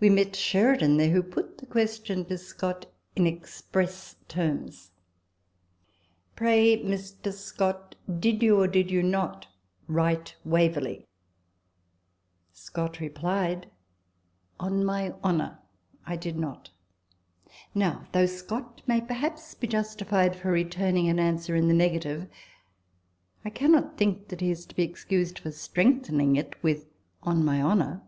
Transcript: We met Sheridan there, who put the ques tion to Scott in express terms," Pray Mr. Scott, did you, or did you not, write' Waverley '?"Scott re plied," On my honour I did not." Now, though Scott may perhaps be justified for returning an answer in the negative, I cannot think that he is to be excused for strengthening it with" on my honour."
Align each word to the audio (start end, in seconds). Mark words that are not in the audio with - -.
We 0.00 0.10
met 0.10 0.34
Sheridan 0.34 0.96
there, 0.96 1.10
who 1.12 1.22
put 1.22 1.58
the 1.58 1.66
ques 1.66 2.04
tion 2.04 2.24
to 2.24 2.36
Scott 2.36 2.86
in 3.14 3.24
express 3.24 4.16
terms," 4.26 4.90
Pray 6.34 6.82
Mr. 6.82 7.32
Scott, 7.32 7.94
did 8.18 8.42
you, 8.42 8.58
or 8.58 8.66
did 8.66 8.90
you 8.90 9.00
not, 9.04 9.46
write' 9.86 10.34
Waverley 10.44 11.06
'?"Scott 12.52 12.98
re 12.98 13.08
plied," 13.10 13.70
On 14.58 14.84
my 14.84 15.14
honour 15.22 15.60
I 16.04 16.16
did 16.16 16.36
not." 16.36 16.70
Now, 17.72 18.08
though 18.10 18.26
Scott 18.26 18.82
may 18.88 19.00
perhaps 19.00 19.54
be 19.54 19.68
justified 19.68 20.34
for 20.34 20.50
returning 20.50 21.08
an 21.08 21.20
answer 21.20 21.54
in 21.54 21.68
the 21.68 21.74
negative, 21.74 22.26
I 23.44 23.50
cannot 23.50 23.98
think 23.98 24.26
that 24.30 24.40
he 24.40 24.50
is 24.50 24.66
to 24.66 24.74
be 24.74 24.82
excused 24.82 25.38
for 25.38 25.52
strengthening 25.52 26.34
it 26.34 26.60
with" 26.60 26.86
on 27.22 27.44
my 27.44 27.62
honour." 27.62 28.02